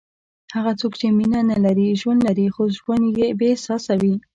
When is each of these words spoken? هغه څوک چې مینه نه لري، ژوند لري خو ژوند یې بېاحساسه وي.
هغه 0.55 0.71
څوک 0.79 0.93
چې 0.99 1.07
مینه 1.17 1.41
نه 1.51 1.57
لري، 1.65 1.87
ژوند 2.01 2.19
لري 2.27 2.47
خو 2.53 2.63
ژوند 2.77 3.03
یې 3.19 3.27
بېاحساسه 3.39 3.93
وي. 4.01 4.15